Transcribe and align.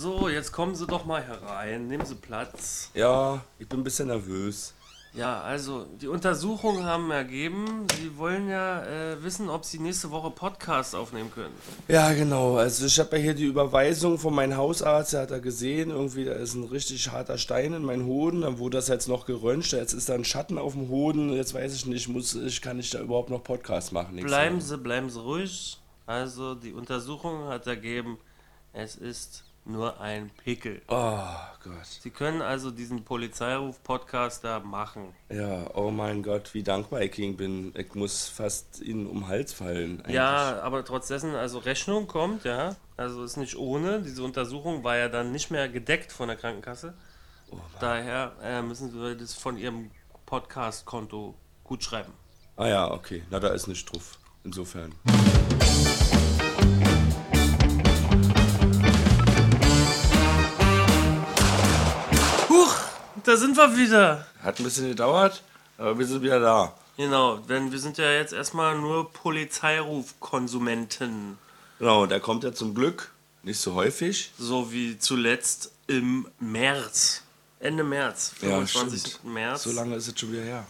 So, 0.00 0.28
jetzt 0.28 0.52
kommen 0.52 0.76
Sie 0.76 0.86
doch 0.86 1.04
mal 1.06 1.24
herein. 1.24 1.88
Nehmen 1.88 2.06
Sie 2.06 2.14
Platz. 2.14 2.88
Ja, 2.94 3.42
ich 3.58 3.68
bin 3.68 3.80
ein 3.80 3.82
bisschen 3.82 4.06
nervös. 4.06 4.72
Ja, 5.12 5.40
also 5.40 5.86
die 6.00 6.06
Untersuchungen 6.06 6.84
haben 6.84 7.10
ergeben, 7.10 7.84
Sie 7.96 8.16
wollen 8.16 8.48
ja 8.48 8.84
äh, 8.84 9.20
wissen, 9.24 9.50
ob 9.50 9.64
Sie 9.64 9.80
nächste 9.80 10.12
Woche 10.12 10.30
Podcast 10.30 10.94
aufnehmen 10.94 11.32
können. 11.32 11.52
Ja, 11.88 12.12
genau. 12.12 12.58
Also 12.58 12.86
ich 12.86 12.96
habe 13.00 13.16
ja 13.16 13.22
hier 13.24 13.34
die 13.34 13.46
Überweisung 13.46 14.20
von 14.20 14.36
meinem 14.36 14.56
Hausarzt, 14.56 15.14
der 15.14 15.22
hat 15.22 15.32
da 15.32 15.40
gesehen, 15.40 15.90
irgendwie 15.90 16.24
da 16.24 16.34
ist 16.34 16.54
ein 16.54 16.62
richtig 16.62 17.10
harter 17.10 17.36
Stein 17.36 17.72
in 17.72 17.82
meinen 17.82 18.06
Hoden, 18.06 18.42
dann 18.42 18.60
wurde 18.60 18.76
das 18.76 18.86
jetzt 18.86 19.08
noch 19.08 19.26
geröntgt, 19.26 19.72
jetzt 19.72 19.94
ist 19.94 20.08
da 20.08 20.14
ein 20.14 20.24
Schatten 20.24 20.58
auf 20.58 20.74
dem 20.74 20.90
Hoden, 20.90 21.32
jetzt 21.32 21.54
weiß 21.54 21.74
ich 21.74 21.86
nicht, 21.86 22.06
muss 22.06 22.36
ich, 22.36 22.62
kann 22.62 22.78
ich 22.78 22.90
da 22.90 23.00
überhaupt 23.00 23.30
noch 23.30 23.42
Podcast 23.42 23.92
machen? 23.92 24.14
nächste 24.14 24.28
Bleiben? 24.28 24.60
Sie, 24.60 24.78
bleiben 24.78 25.10
Sie 25.10 25.20
ruhig. 25.20 25.76
Also 26.06 26.54
die 26.54 26.72
Untersuchung 26.72 27.48
hat 27.48 27.66
ergeben, 27.66 28.18
es 28.72 28.94
ist 28.94 29.42
nur 29.68 30.00
ein 30.00 30.30
Pickel. 30.44 30.82
Oh 30.88 31.18
Gott. 31.62 31.84
Sie 31.84 32.10
können 32.10 32.42
also 32.42 32.70
diesen 32.70 33.04
Polizeiruf-Podcast 33.04 34.44
da 34.44 34.60
machen. 34.60 35.14
Ja, 35.30 35.70
oh 35.74 35.90
mein 35.90 36.22
Gott, 36.22 36.54
wie 36.54 36.62
dankbar 36.62 37.02
ich 37.02 37.18
Ihnen 37.18 37.36
bin. 37.36 37.72
Ich 37.76 37.94
muss 37.94 38.28
fast 38.28 38.80
Ihnen 38.80 39.06
um 39.06 39.20
den 39.20 39.28
Hals 39.28 39.52
fallen. 39.52 40.00
eigentlich. 40.00 40.16
Ja, 40.16 40.60
aber 40.62 40.84
trotz 40.84 41.08
dessen, 41.08 41.34
also 41.34 41.58
Rechnung 41.58 42.06
kommt, 42.06 42.44
ja. 42.44 42.76
Also 42.96 43.22
ist 43.24 43.36
nicht 43.36 43.56
ohne. 43.56 44.00
Diese 44.02 44.22
Untersuchung 44.22 44.84
war 44.84 44.96
ja 44.96 45.08
dann 45.08 45.32
nicht 45.32 45.50
mehr 45.50 45.68
gedeckt 45.68 46.12
von 46.12 46.28
der 46.28 46.36
Krankenkasse. 46.36 46.94
Daher 47.80 48.32
äh, 48.42 48.62
müssen 48.62 48.90
Sie 48.90 49.16
das 49.16 49.34
von 49.34 49.56
Ihrem 49.56 49.90
Podcast-Konto 50.26 51.34
gut 51.64 51.82
schreiben. 51.82 52.12
Ah 52.56 52.66
ja, 52.68 52.90
okay. 52.90 53.22
Na, 53.30 53.38
da 53.40 53.48
ist 53.48 53.66
nicht 53.68 53.90
drauf. 53.90 54.18
Insofern. 54.44 54.94
Sind 63.38 63.56
wir 63.56 63.76
wieder. 63.76 64.26
Hat 64.42 64.58
ein 64.60 64.64
bisschen 64.64 64.88
gedauert, 64.88 65.42
aber 65.76 65.98
wir 65.98 66.06
sind 66.06 66.22
wieder 66.22 66.40
da. 66.40 66.74
Genau, 66.96 67.36
denn 67.36 67.70
wir 67.72 67.78
sind 67.78 67.98
ja 67.98 68.10
jetzt 68.10 68.32
erstmal 68.32 68.76
nur 68.78 69.12
Polizeirufkonsumenten. 69.12 71.36
Genau, 71.78 72.06
der 72.06 72.20
kommt 72.20 72.42
ja 72.44 72.52
zum 72.52 72.74
Glück 72.74 73.12
nicht 73.42 73.60
so 73.60 73.74
häufig. 73.74 74.32
So 74.38 74.72
wie 74.72 74.98
zuletzt 74.98 75.72
im 75.86 76.26
März. 76.40 77.22
Ende 77.60 77.84
März, 77.84 78.32
Ja, 78.40 78.48
25. 78.48 79.00
stimmt. 79.00 79.24
März. 79.34 79.62
So 79.64 79.72
lange 79.72 79.96
ist 79.96 80.08
es 80.08 80.18
schon 80.18 80.32
wieder 80.32 80.42
her. 80.42 80.66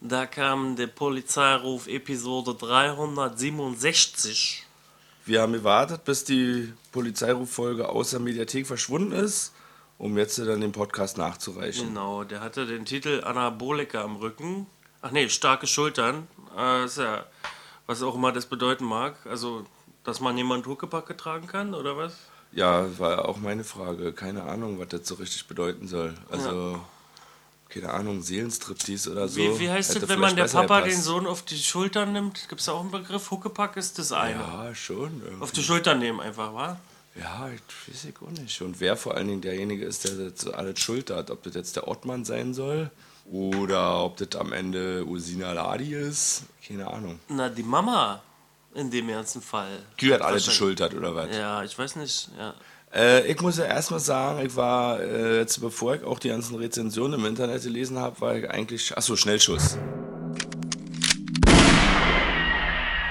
Da 0.00 0.26
kam 0.26 0.76
der 0.76 0.86
Polizeiruf 0.86 1.86
Episode 1.86 2.54
367. 2.54 4.64
Wir 5.26 5.42
haben 5.42 5.52
gewartet, 5.52 6.04
bis 6.04 6.24
die 6.24 6.72
Polizeiruffolge 6.92 7.88
aus 7.88 8.10
der 8.10 8.20
Mediathek 8.20 8.66
verschwunden 8.66 9.12
ist, 9.12 9.52
um 9.98 10.16
jetzt 10.16 10.38
dann 10.38 10.60
den 10.60 10.72
Podcast 10.72 11.18
nachzureichen. 11.18 11.88
Genau, 11.88 12.24
der 12.24 12.40
hatte 12.40 12.66
den 12.66 12.84
Titel 12.84 13.22
Anabolika 13.24 14.02
am 14.02 14.16
Rücken. 14.16 14.66
Ach 15.02 15.10
nee, 15.10 15.28
starke 15.28 15.66
Schultern. 15.66 16.28
Äh, 16.56 16.84
ist 16.84 16.98
ja, 16.98 17.26
was 17.86 18.02
auch 18.02 18.14
immer 18.14 18.32
das 18.32 18.46
bedeuten 18.46 18.84
mag. 18.84 19.16
Also, 19.26 19.66
dass 20.04 20.20
man 20.20 20.36
jemand 20.36 20.66
Huckepack 20.66 21.16
tragen 21.18 21.46
kann, 21.46 21.74
oder 21.74 21.96
was? 21.96 22.14
Ja, 22.52 22.98
war 22.98 23.28
auch 23.28 23.36
meine 23.36 23.64
Frage. 23.64 24.12
Keine 24.12 24.44
Ahnung, 24.44 24.78
was 24.78 24.88
das 24.88 25.06
so 25.06 25.16
richtig 25.16 25.46
bedeuten 25.46 25.86
soll. 25.86 26.14
Also, 26.30 26.80
keine 27.68 27.92
Ahnung, 27.92 28.22
Seelenstriptease 28.22 29.12
oder 29.12 29.28
so. 29.28 29.40
Wie, 29.40 29.58
wie 29.60 29.70
heißt 29.70 29.96
es, 29.96 30.08
wenn 30.08 30.20
man 30.20 30.34
der 30.34 30.44
Papa 30.44 30.80
den 30.80 30.90
gepasst. 30.90 31.04
Sohn 31.04 31.26
auf 31.26 31.42
die 31.42 31.58
Schultern 31.58 32.12
nimmt? 32.12 32.48
Gibt 32.48 32.60
es 32.60 32.66
da 32.66 32.72
auch 32.72 32.80
einen 32.80 32.90
Begriff? 32.90 33.30
Huckepack 33.30 33.76
ist 33.76 33.98
das 33.98 34.12
eine. 34.12 34.40
Ja, 34.40 34.74
schon. 34.74 35.22
Auf 35.40 35.52
die 35.52 35.62
Schultern 35.62 35.98
nehmen 35.98 36.20
einfach, 36.20 36.54
wa? 36.54 36.78
Ja, 37.18 37.48
ich 37.52 37.60
weiß 37.94 38.04
ich 38.04 38.14
auch 38.22 38.30
nicht. 38.30 38.60
Und 38.62 38.80
wer 38.80 38.96
vor 38.96 39.14
allen 39.16 39.28
Dingen 39.28 39.40
derjenige 39.40 39.84
ist, 39.84 40.04
der 40.04 40.30
das 40.30 40.46
alles 40.46 40.78
schultert. 40.78 41.30
Ob 41.30 41.42
das 41.42 41.54
jetzt 41.54 41.76
der 41.76 41.88
Ottmann 41.88 42.24
sein 42.24 42.54
soll 42.54 42.90
oder 43.30 44.04
ob 44.04 44.16
das 44.18 44.40
am 44.40 44.52
Ende 44.52 45.04
Usina 45.04 45.52
Ladi 45.52 45.94
ist. 45.94 46.44
Keine 46.66 46.86
Ahnung. 46.88 47.18
Na, 47.28 47.48
die 47.48 47.62
Mama 47.62 48.22
in 48.74 48.90
dem 48.90 49.08
ganzen 49.08 49.42
Fall. 49.42 49.80
Die 50.00 50.12
hat 50.12 50.20
alles 50.22 50.46
Wahrscheinlich- 50.46 50.46
geschultert 50.78 50.94
oder 50.94 51.14
was? 51.14 51.34
Ja, 51.36 51.62
ich 51.64 51.76
weiß 51.76 51.96
nicht. 51.96 52.28
Ja. 52.38 52.54
Äh, 52.94 53.26
ich 53.30 53.40
muss 53.42 53.58
ja 53.58 53.64
erstmal 53.64 54.00
sagen, 54.00 54.46
ich 54.46 54.54
war 54.56 55.00
äh, 55.00 55.38
jetzt, 55.38 55.60
bevor 55.60 55.94
ich 55.96 56.04
auch 56.04 56.18
die 56.18 56.28
ganzen 56.28 56.54
Rezensionen 56.56 57.18
im 57.20 57.26
Internet 57.26 57.62
gelesen 57.62 57.98
habe, 57.98 58.18
war 58.20 58.36
ich 58.36 58.48
eigentlich. 58.48 58.96
Achso, 58.96 59.16
Schnellschuss. 59.16 59.76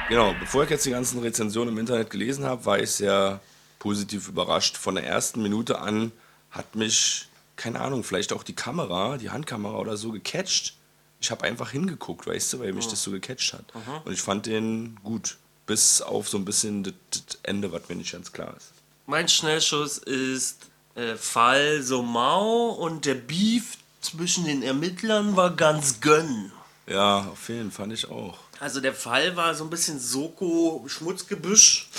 Genau, 0.09 0.33
bevor 0.39 0.63
ich 0.63 0.69
jetzt 0.69 0.85
die 0.85 0.91
ganzen 0.91 1.19
Rezensionen 1.19 1.73
im 1.73 1.79
Internet 1.79 2.09
gelesen 2.09 2.45
habe, 2.45 2.63
war 2.65 2.79
ich 2.79 2.89
sehr 2.91 3.41
positiv 3.79 4.27
überrascht. 4.27 4.77
Von 4.77 4.95
der 4.95 5.05
ersten 5.05 5.41
Minute 5.41 5.79
an 5.79 6.11
hat 6.51 6.75
mich, 6.75 7.27
keine 7.55 7.81
Ahnung, 7.81 8.03
vielleicht 8.03 8.33
auch 8.33 8.43
die 8.43 8.55
Kamera, 8.55 9.17
die 9.17 9.29
Handkamera 9.29 9.77
oder 9.77 9.97
so 9.97 10.11
gecatcht. 10.11 10.75
Ich 11.19 11.31
habe 11.31 11.45
einfach 11.45 11.71
hingeguckt, 11.71 12.27
weißt 12.27 12.53
du, 12.53 12.59
weil 12.59 12.73
mich 12.73 12.87
das 12.87 13.01
so 13.01 13.11
gecatcht 13.11 13.53
hat. 13.53 13.65
Und 14.05 14.13
ich 14.13 14.21
fand 14.21 14.45
den 14.45 14.97
gut. 15.03 15.37
Bis 15.65 16.01
auf 16.01 16.29
so 16.29 16.37
ein 16.37 16.45
bisschen 16.45 16.83
das, 16.83 16.93
das 17.11 17.39
Ende, 17.43 17.71
was 17.71 17.89
mir 17.89 17.95
nicht 17.95 18.13
ganz 18.13 18.31
klar 18.31 18.55
ist. 18.55 18.71
Mein 19.05 19.27
Schnellschuss 19.27 19.97
ist 19.97 20.59
äh, 20.95 21.15
Fall 21.15 21.81
Somau 21.83 22.69
und 22.69 23.05
der 23.05 23.15
Beef 23.15 23.77
zwischen 23.99 24.45
den 24.45 24.63
Ermittlern 24.63 25.35
war 25.35 25.55
ganz 25.55 25.99
gönn. 25.99 26.51
Ja, 26.87 27.27
auf 27.31 27.49
jeden 27.49 27.71
Fall 27.71 27.83
fand 27.85 27.93
ich 27.93 28.09
auch. 28.09 28.37
Also 28.59 28.79
der 28.79 28.93
Fall 28.93 29.35
war 29.35 29.53
so 29.53 29.63
ein 29.63 29.69
bisschen 29.69 29.99
Soko-Schmutzgebüsch. 29.99 31.89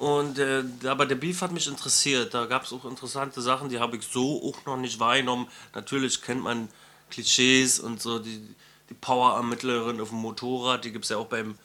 Und 0.00 0.38
äh, 0.38 0.64
aber 0.86 1.04
der 1.04 1.16
Beef 1.16 1.42
hat 1.42 1.52
mich 1.52 1.66
interessiert. 1.66 2.32
Da 2.32 2.46
gab 2.46 2.64
es 2.64 2.72
auch 2.72 2.86
interessante 2.86 3.42
Sachen, 3.42 3.68
die 3.68 3.80
habe 3.80 3.98
ich 3.98 4.08
so 4.10 4.42
auch 4.42 4.64
noch 4.64 4.78
nicht 4.78 4.98
wahrgenommen. 4.98 5.46
Natürlich 5.74 6.22
kennt 6.22 6.42
man 6.42 6.70
Klischees 7.10 7.78
und 7.78 8.00
so 8.00 8.18
die, 8.18 8.40
die 8.88 8.94
Power-Ermittlerin 8.94 10.00
auf 10.00 10.08
dem 10.08 10.16
Motorrad, 10.16 10.86
die 10.86 10.92
gibt 10.92 11.04
es 11.04 11.10
ja 11.10 11.18
auch 11.18 11.26
beim 11.26 11.58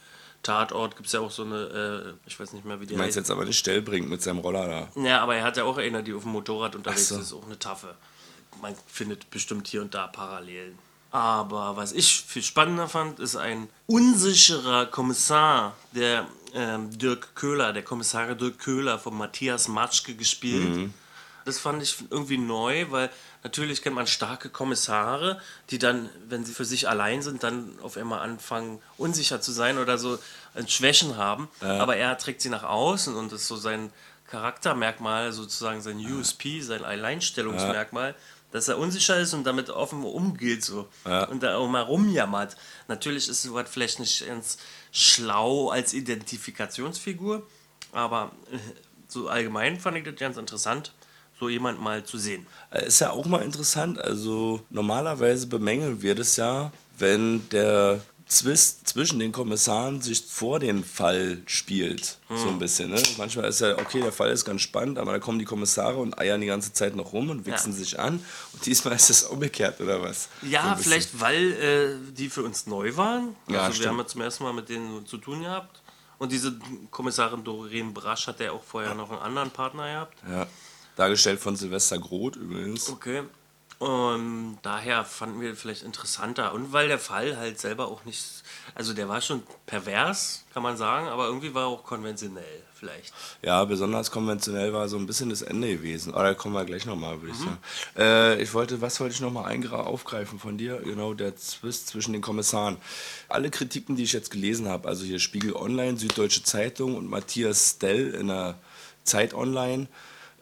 Tatort, 0.43 0.97
gibt 0.97 1.07
es 1.07 1.13
ja 1.13 1.21
auch 1.21 1.31
so 1.31 1.43
eine, 1.43 2.17
äh, 2.25 2.27
ich 2.27 2.37
weiß 2.37 2.51
nicht 2.51 2.65
mehr, 2.65 2.81
wie 2.81 2.85
die 2.85 2.95
Du 2.95 2.97
meinst 2.97 3.15
heißt. 3.15 3.29
jetzt 3.29 3.31
aber 3.31 3.45
nicht 3.45 3.57
Stellbrink 3.57 4.09
mit 4.09 4.21
seinem 4.21 4.39
Roller 4.39 4.89
da. 4.95 5.01
Ja, 5.01 5.21
aber 5.21 5.35
er 5.37 5.45
hat 5.45 5.55
ja 5.55 5.63
auch 5.63 5.77
eine, 5.77 6.03
die 6.03 6.13
auf 6.13 6.23
dem 6.23 6.33
Motorrad 6.33 6.75
unterwegs 6.75 7.07
so. 7.07 7.17
ist, 7.17 7.31
auch 7.31 7.45
eine 7.45 7.57
Taffe. 7.57 7.95
Man 8.61 8.75
findet 8.85 9.29
bestimmt 9.29 9.65
hier 9.69 9.81
und 9.81 9.93
da 9.93 10.07
Parallelen. 10.07 10.77
Aber 11.11 11.77
was 11.77 11.93
ich 11.93 12.25
viel 12.27 12.43
spannender 12.43 12.89
fand, 12.89 13.19
ist 13.21 13.37
ein 13.37 13.69
unsicherer 13.87 14.87
Kommissar, 14.87 15.77
der 15.93 16.27
ähm, 16.55 16.97
Dirk 16.97 17.35
Köhler, 17.35 17.73
der 17.73 17.83
Kommissar 17.83 18.33
Dirk 18.35 18.59
Köhler 18.59 18.97
von 18.97 19.15
Matthias 19.15 19.67
Matschke 19.67 20.15
gespielt. 20.15 20.75
Mhm. 20.75 20.93
Das 21.43 21.59
fand 21.59 21.83
ich 21.83 21.97
irgendwie 22.09 22.39
neu, 22.39 22.87
weil 22.89 23.11
natürlich 23.43 23.83
kennt 23.83 23.95
man 23.95 24.07
starke 24.07 24.49
Kommissare, 24.49 25.39
die 25.69 25.77
dann, 25.77 26.09
wenn 26.27 26.43
sie 26.43 26.53
für 26.53 26.65
sich 26.65 26.89
allein 26.89 27.21
sind, 27.21 27.43
dann 27.43 27.77
auf 27.83 27.97
einmal 27.97 28.21
anfangen, 28.21 28.81
unsicher 28.97 29.41
zu 29.41 29.51
sein 29.51 29.77
oder 29.77 29.99
so 29.99 30.17
äh, 30.55 30.67
Schwächen 30.67 31.17
haben. 31.17 31.47
Aber 31.59 31.97
er 31.97 32.17
trägt 32.17 32.41
sie 32.41 32.49
nach 32.49 32.63
außen 32.63 33.15
und 33.15 33.31
das 33.31 33.41
ist 33.41 33.47
so 33.47 33.57
sein 33.57 33.91
Charaktermerkmal, 34.27 35.31
sozusagen 35.33 35.81
sein 35.81 35.99
USP, 35.99 36.61
sein 36.61 36.83
Alleinstellungsmerkmal, 36.83 38.15
dass 38.55 38.69
er 38.69 38.77
unsicher 38.77 39.19
ist 39.19 39.33
und 39.33 39.43
damit 39.43 39.69
offen 39.69 40.01
umgeht 40.05 40.63
so 40.63 40.87
und 41.29 41.43
da 41.43 41.57
auch 41.57 41.67
mal 41.67 41.81
rumjammert. 41.81 42.55
Natürlich 42.87 43.27
ist 43.27 43.41
sowas 43.41 43.69
vielleicht 43.69 43.99
nicht 43.99 44.25
ganz 44.25 44.57
schlau 44.93 45.71
als 45.71 45.93
Identifikationsfigur, 45.93 47.45
aber 47.91 48.31
äh, 48.49 48.57
so 49.09 49.27
allgemein 49.27 49.77
fand 49.77 49.97
ich 49.97 50.05
das 50.05 50.15
ganz 50.15 50.37
interessant, 50.37 50.93
so 51.37 51.49
jemand 51.49 51.81
mal 51.81 52.05
zu 52.05 52.17
sehen. 52.17 52.47
Äh, 52.71 52.87
Ist 52.87 53.01
ja 53.01 53.11
auch 53.11 53.25
mal 53.25 53.41
interessant. 53.41 53.99
Also 53.99 54.61
normalerweise 54.69 55.47
bemängeln 55.47 56.01
wir 56.01 56.15
das 56.15 56.37
ja, 56.37 56.71
wenn 56.97 57.49
der 57.49 57.99
Zwist 58.27 58.87
zwischen 58.87 59.19
den 59.19 59.31
Kommissaren 59.31 60.01
sich 60.01 60.25
vor 60.25 60.59
den 60.59 60.83
Fall 60.83 61.43
spielt. 61.45 62.17
So 62.27 62.49
ein 62.49 62.57
bisschen. 62.57 62.89
Ne? 62.89 63.01
Manchmal 63.17 63.45
ist 63.49 63.61
ja, 63.61 63.77
okay, 63.77 64.01
der 64.01 64.11
Fall 64.11 64.31
ist 64.31 64.45
ganz 64.45 64.61
spannend, 64.61 64.97
aber 64.97 65.11
da 65.11 65.19
kommen 65.19 65.37
die 65.37 65.45
Kommissare 65.45 65.97
und 65.97 66.17
eiern 66.17 66.41
die 66.41 66.47
ganze 66.47 66.73
Zeit 66.73 66.95
noch 66.95 67.13
rum 67.13 67.29
und 67.29 67.45
wichsen 67.45 67.71
Ja. 67.73 67.77
sich 67.77 67.99
an. 67.99 68.19
Und 68.53 68.65
diesmal 68.65 68.95
ist 68.95 69.11
es 69.11 69.23
umgekehrt, 69.23 69.79
oder 69.79 70.01
was? 70.01 70.29
So 70.41 70.47
Ja, 70.47 70.73
bisschen. 70.73 70.83
vielleicht 70.91 71.19
weil 71.21 71.51
äh, 71.53 72.13
die 72.13 72.29
für 72.29 72.41
uns 72.43 72.65
neu 72.65 72.95
waren. 72.97 73.35
Ja, 73.47 73.59
also 73.59 73.67
wir 73.69 73.73
stimmt. 73.75 73.89
haben 73.89 73.97
ja 73.99 74.07
zum 74.07 74.21
ersten 74.21 74.43
Mal 74.43 74.53
mit 74.53 74.69
denen 74.69 75.05
zu 75.05 75.17
tun 75.17 75.41
gehabt. 75.43 75.81
Und 76.17 76.31
diese 76.31 76.55
Kommissarin 76.89 77.43
Doreen 77.43 77.93
Brasch 77.93 78.25
hat 78.25 78.39
ja 78.39 78.53
auch 78.53 78.63
vorher 78.63 78.95
noch 78.95 79.11
einen 79.11 79.19
anderen 79.21 79.51
Partner 79.51 79.83
gehabt. 79.91 80.17
Ja. 80.27 80.47
Dargestellt 80.95 81.39
von 81.39 81.55
Silvester 81.55 81.99
Groth 81.99 82.37
übrigens. 82.37 82.89
Okay. 82.89 83.21
Und 83.77 84.57
daher 84.61 85.03
fanden 85.03 85.41
wir 85.41 85.55
vielleicht 85.55 85.83
interessanter. 85.83 86.53
Und 86.53 86.71
weil 86.71 86.87
der 86.87 86.99
Fall 86.99 87.37
halt 87.37 87.59
selber 87.59 87.87
auch 87.87 88.05
nicht. 88.05 88.23
Also 88.73 88.93
der 88.93 89.09
war 89.09 89.19
schon 89.19 89.43
pervers, 89.65 90.45
kann 90.53 90.63
man 90.63 90.77
sagen, 90.77 91.07
aber 91.07 91.27
irgendwie 91.27 91.53
war 91.53 91.63
er 91.63 91.67
auch 91.67 91.83
konventionell, 91.83 92.63
vielleicht. 92.73 93.13
Ja, 93.41 93.65
besonders 93.65 94.11
konventionell 94.11 94.71
war 94.71 94.87
so 94.87 94.97
ein 94.97 95.05
bisschen 95.05 95.29
das 95.29 95.41
Ende 95.41 95.75
gewesen. 95.75 96.13
Aber 96.13 96.23
da 96.23 96.33
kommen 96.33 96.53
wir 96.53 96.63
gleich 96.63 96.85
nochmal, 96.85 97.21
würde 97.21 97.33
ich 97.33 97.39
sagen. 97.39 97.57
Äh, 97.97 98.41
ich 98.41 98.53
wollte, 98.53 98.79
was 98.79 98.99
wollte 99.01 99.15
ich 99.15 99.21
nochmal 99.21 99.65
aufgreifen 99.71 100.39
von 100.39 100.57
dir? 100.57 100.77
Genau, 100.77 101.13
der 101.13 101.35
Zwist 101.35 101.87
zwischen 101.87 102.13
den 102.13 102.21
Kommissaren. 102.21 102.77
Alle 103.27 103.49
Kritiken, 103.49 103.97
die 103.97 104.03
ich 104.03 104.13
jetzt 104.13 104.31
gelesen 104.31 104.69
habe, 104.69 104.87
also 104.87 105.03
hier 105.03 105.19
Spiegel 105.19 105.53
Online, 105.53 105.97
Süddeutsche 105.97 106.43
Zeitung 106.43 106.95
und 106.95 107.09
Matthias 107.09 107.75
Stell 107.75 108.15
in 108.15 108.27
der 108.27 108.55
Zeit 109.03 109.33
Online, 109.33 109.87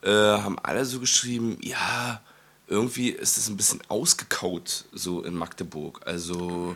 äh, 0.03 0.09
haben 0.12 0.59
alle 0.59 0.86
so 0.86 1.00
geschrieben, 1.00 1.57
ja, 1.62 2.21
irgendwie 2.68 3.10
ist 3.10 3.38
es 3.38 3.50
ein 3.50 3.57
bisschen 3.57 3.81
ausgekaut, 3.88 4.86
so 4.94 5.21
in 5.21 5.36
Magdeburg. 5.36 6.01
Also 6.06 6.75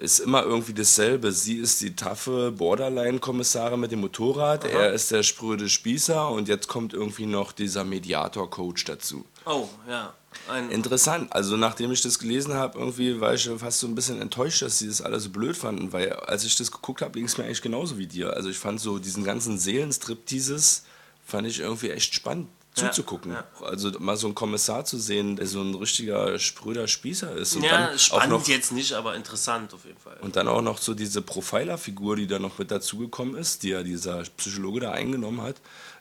ist 0.00 0.18
immer 0.18 0.42
irgendwie 0.44 0.72
dasselbe. 0.72 1.30
Sie 1.30 1.58
ist 1.58 1.80
die 1.82 1.94
taffe 1.94 2.52
Borderline-Kommissarin 2.52 3.78
mit 3.78 3.92
dem 3.92 4.00
Motorrad, 4.00 4.64
Aha. 4.64 4.70
er 4.70 4.92
ist 4.92 5.10
der 5.10 5.22
spröde 5.22 5.68
Spießer 5.68 6.30
und 6.30 6.48
jetzt 6.48 6.68
kommt 6.68 6.94
irgendwie 6.94 7.26
noch 7.26 7.52
dieser 7.52 7.84
Mediator-Coach 7.84 8.84
dazu. 8.86 9.24
Oh, 9.44 9.68
ja. 9.88 10.14
Ein 10.48 10.70
Interessant. 10.70 11.32
Also 11.32 11.56
nachdem 11.56 11.90
ich 11.92 12.02
das 12.02 12.18
gelesen 12.18 12.54
habe, 12.54 12.78
irgendwie 12.78 13.20
war 13.20 13.34
ich 13.34 13.50
fast 13.58 13.80
so 13.80 13.88
ein 13.88 13.94
bisschen 13.94 14.22
enttäuscht, 14.22 14.62
dass 14.62 14.78
sie 14.78 14.86
das 14.86 15.02
alles 15.02 15.24
so 15.24 15.30
blöd 15.30 15.56
fanden, 15.56 15.92
weil 15.92 16.12
als 16.12 16.44
ich 16.44 16.56
das 16.56 16.70
geguckt 16.70 17.02
habe, 17.02 17.12
ging 17.12 17.24
es 17.24 17.36
mir 17.36 17.44
eigentlich 17.44 17.62
genauso 17.62 17.98
wie 17.98 18.06
dir. 18.06 18.32
Also 18.34 18.48
ich 18.48 18.58
fand 18.58 18.80
so 18.80 18.98
diesen 18.98 19.24
ganzen 19.24 19.58
Seelenstrip 19.58 20.24
dieses, 20.26 20.84
fand 21.26 21.46
ich 21.46 21.60
irgendwie 21.60 21.90
echt 21.90 22.14
spannend 22.14 22.48
zuzugucken. 22.74 23.32
Ja, 23.32 23.44
ja. 23.60 23.66
Also 23.66 23.90
mal 23.98 24.16
so 24.16 24.26
einen 24.26 24.34
Kommissar 24.34 24.84
zu 24.84 24.98
sehen, 24.98 25.36
der 25.36 25.46
so 25.46 25.60
ein 25.60 25.74
richtiger 25.74 26.38
spröder 26.38 26.86
Spießer 26.86 27.34
ist. 27.36 27.56
Und 27.56 27.64
ja, 27.64 27.96
spannend 27.98 28.30
noch, 28.30 28.48
jetzt 28.48 28.72
nicht, 28.72 28.92
aber 28.92 29.14
interessant 29.16 29.74
auf 29.74 29.84
jeden 29.84 29.98
Fall. 29.98 30.16
Und 30.20 30.36
dann 30.36 30.48
auch 30.48 30.62
noch 30.62 30.78
so 30.78 30.94
diese 30.94 31.20
Profiler-Figur, 31.22 32.16
die 32.16 32.26
da 32.26 32.38
noch 32.38 32.58
mit 32.58 32.70
dazugekommen 32.70 33.34
ist, 33.34 33.62
die 33.62 33.70
ja 33.70 33.82
dieser 33.82 34.22
Psychologe 34.36 34.80
da 34.80 34.92
eingenommen 34.92 35.42
hat, 35.42 35.56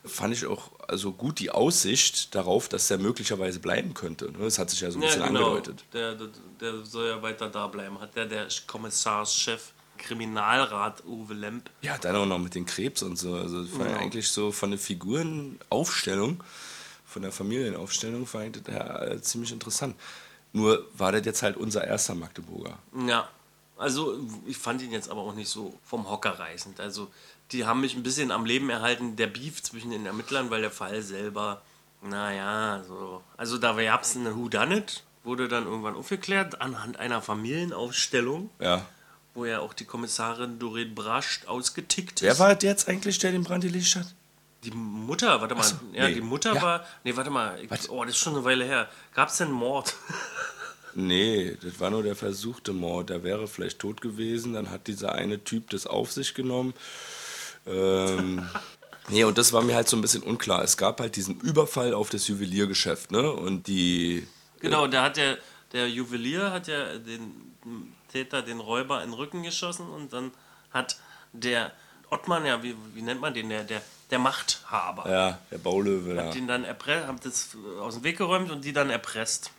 fand 0.06 0.34
ich 0.34 0.46
auch 0.46 0.72
also 0.88 1.12
gut 1.12 1.40
die 1.40 1.52
Aussicht 1.52 2.34
darauf, 2.36 2.70
dass 2.70 2.90
er 2.90 3.00
möglicherweise 3.00 3.60
bleiben 3.60 3.94
könnte. 3.94 4.32
Das 4.40 4.60
hat 4.60 4.70
sich 4.70 4.82
ja 4.82 4.92
so 4.92 5.00
ein 5.00 5.02
bisschen 5.02 5.24
genau. 5.24 5.52
angedeutet. 5.52 5.84
Der, 5.94 6.16
der, 6.16 6.28
der 6.62 6.86
soll 6.86 7.08
ja 7.08 7.22
weiter 7.22 7.50
da 7.50 7.68
bleiben. 7.68 8.00
Hat 8.00 8.16
der, 8.16 8.26
der 8.26 8.48
Kommissarschef 8.68 9.74
Kriminalrat 10.00 11.04
Uwe 11.06 11.34
Lemp. 11.36 11.70
Ja, 11.82 11.98
dann 11.98 12.16
auch 12.16 12.26
noch 12.26 12.40
mit 12.40 12.56
den 12.56 12.66
Krebs 12.66 13.04
und 13.04 13.18
so. 13.18 13.36
Also 13.36 13.64
genau. 13.66 13.98
eigentlich 14.00 14.28
so 14.30 14.52
von 14.52 14.72
der 14.72 14.80
Figurenaufstellung, 14.80 16.44
von 17.06 17.22
der 17.22 17.32
Familienaufstellung 17.32 18.26
fand 18.26 18.58
ich 18.58 18.64
das 18.64 18.76
ja 18.76 19.22
ziemlich 19.22 19.52
interessant. 19.52 19.96
Nur 20.52 20.86
war 20.98 21.12
das 21.12 21.26
jetzt 21.26 21.44
halt 21.44 21.58
unser 21.58 21.86
erster 21.86 22.16
Magdeburger. 22.16 22.80
Ja, 23.08 23.30
also 23.78 24.20
ich 24.48 24.58
fand 24.58 24.82
ihn 24.82 24.92
jetzt 24.92 25.10
aber 25.10 25.22
auch 25.22 25.36
nicht 25.36 25.50
so 25.50 25.78
vom 25.84 26.10
Hocker 26.10 26.40
reißend. 26.40 26.80
Also 26.80 27.12
die 27.52 27.66
haben 27.66 27.82
mich 27.82 27.96
ein 27.96 28.04
bisschen 28.04 28.32
am 28.32 28.46
Leben 28.46 28.70
erhalten, 28.70 29.16
der 29.16 29.28
Beef 29.28 29.62
zwischen 29.62 29.92
den 29.92 30.06
Ermittlern, 30.06 30.50
weil 30.50 30.62
der 30.62 30.72
Fall 30.72 31.02
selber, 31.02 31.62
naja, 32.02 32.84
so. 32.88 33.22
Also 33.38 33.58
da 33.58 33.74
gab 33.74 34.04
es 34.04 34.16
eine 34.16 34.36
Whodunit, 34.36 35.04
wurde 35.24 35.48
dann 35.48 35.66
irgendwann 35.66 35.96
aufgeklärt 35.96 36.62
anhand 36.62 36.98
einer 36.98 37.22
Familienaufstellung. 37.22 38.50
Ja 38.60 38.86
wo 39.34 39.46
ja 39.46 39.60
auch 39.60 39.74
die 39.74 39.86
Kommissarin 39.86 40.60
Doreen 40.60 40.96
Brasch 40.96 41.42
ausgetickt 41.46 42.22
ist. 42.22 42.24
Wer 42.24 42.40
war 42.40 42.62
jetzt 42.62 42.88
eigentlich, 42.88 43.20
der 43.20 43.32
den 43.32 43.44
Brand 43.44 43.64
gelegt 43.64 43.96
hat? 43.96 44.14
Die 44.64 44.72
Mutter, 44.72 45.40
warte 45.40 45.56
mal. 45.56 45.64
So, 45.64 45.76
ja, 45.94 46.08
nee. 46.08 46.16
die 46.16 46.22
Mutter 46.22 46.54
ja. 46.56 46.62
war. 46.62 46.86
Nee, 47.04 47.16
warte 47.16 47.30
mal. 47.30 47.58
Ich, 47.64 47.90
oh, 47.90 48.04
das 48.04 48.16
ist 48.16 48.20
schon 48.20 48.36
eine 48.36 48.44
Weile 48.44 48.66
her. 48.66 48.90
Gab 49.14 49.30
es 49.30 49.38
denn 49.38 49.52
Mord? 49.52 49.96
nee, 50.96 51.58
das 51.62 51.80
war 51.80 51.90
nur 51.90 52.04
der 52.04 52.16
versuchte 52.16 52.74
Mord. 52.74 53.10
Der 53.10 53.24
wäre 53.24 53.48
vielleicht 53.48 53.80
tot 53.80 54.02
gewesen. 54.02 54.54
Dann 54.54 54.70
hat 54.70 54.88
dieser 54.88 55.14
eine 55.14 55.44
Typ 55.44 55.70
das 55.70 55.88
auf 55.88 56.12
sich 56.12 56.34
genommen. 56.34 56.74
Ähm, 57.66 58.50
nee, 59.10 59.24
und 59.24 59.38
das 59.38 59.54
war 59.54 59.62
mir 59.62 59.76
halt 59.76 59.88
so 59.88 59.96
ein 59.96 60.02
bisschen 60.02 60.24
unklar. 60.24 60.62
Es 60.62 60.76
gab 60.76 61.00
halt 61.00 61.16
diesen 61.16 61.40
Überfall 61.40 61.94
auf 61.94 62.10
das 62.10 62.28
Juweliergeschäft, 62.28 63.12
ne? 63.12 63.32
Und 63.32 63.68
die. 63.68 64.28
Genau, 64.60 64.88
da 64.88 65.04
hat 65.04 65.16
der, 65.16 65.38
der 65.72 65.90
Juwelier 65.90 66.52
hat 66.52 66.68
ja 66.68 66.98
den 66.98 67.50
Täter 68.10 68.42
den 68.42 68.60
Räuber 68.60 69.02
in 69.04 69.12
den 69.12 69.14
Rücken 69.14 69.44
geschossen 69.44 69.90
und 69.90 70.14
dann 70.14 70.32
hat 70.72 70.98
der 71.34 71.72
Ottmann, 72.10 72.46
ja, 72.46 72.62
wie, 72.64 72.76
wie 72.94 73.02
nennt 73.02 73.22
man 73.22 73.34
den, 73.34 73.50
der, 73.50 73.64
der, 73.64 73.82
der 74.10 74.20
Machthaber. 74.20 75.10
Ja, 75.10 75.40
der 75.52 75.58
Baulöwe, 75.60 76.18
hat 76.18 76.26
ja. 76.26 76.32
den 76.32 76.48
dann 76.48 76.64
erpresst, 76.64 77.08
hat 77.08 77.26
das 77.26 77.50
aus 77.80 77.96
dem 77.96 78.04
Weg 78.04 78.18
geräumt 78.18 78.52
und 78.52 78.66
die 78.66 78.74
dann 78.74 78.90
erpresst. 78.90 79.52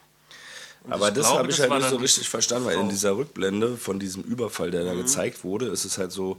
Und 0.83 0.93
Aber 0.93 1.11
das 1.11 1.29
habe 1.29 1.51
ich 1.51 1.61
halt 1.61 1.73
nicht 1.73 1.89
so 1.89 1.97
richtig 1.97 2.29
verstanden, 2.29 2.67
weil 2.67 2.79
in 2.79 2.89
dieser 2.89 3.17
Rückblende 3.17 3.77
von 3.77 4.01
diesem 4.01 4.23
Überfall, 4.23 4.71
der 4.71 4.85
da 4.85 4.95
mhm. 4.95 4.99
gezeigt 4.99 5.45
wurde, 5.45 5.67
ist 5.67 5.85
es 5.85 5.99
halt 5.99 6.11
so, 6.11 6.39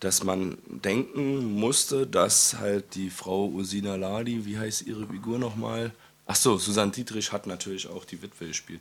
dass 0.00 0.24
man 0.24 0.58
denken 0.66 1.52
musste, 1.54 2.06
dass 2.06 2.56
halt 2.58 2.94
die 2.94 3.10
Frau 3.10 3.46
Ursina 3.46 3.96
Ladi, 3.96 4.44
wie 4.46 4.58
heißt 4.58 4.82
ihre 4.82 5.06
Figur 5.06 5.38
nochmal? 5.38 5.92
Ach 6.26 6.36
so, 6.36 6.58
Susanne 6.58 6.90
Dietrich 6.90 7.32
hat 7.32 7.46
natürlich 7.46 7.88
auch 7.88 8.04
die 8.04 8.20
Witwe 8.20 8.48
gespielt 8.48 8.80